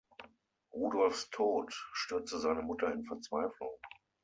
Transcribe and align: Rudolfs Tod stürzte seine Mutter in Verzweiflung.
Rudolfs 0.73 1.29
Tod 1.29 1.71
stürzte 1.93 2.39
seine 2.39 2.63
Mutter 2.63 2.91
in 2.91 3.05
Verzweiflung. 3.05 3.69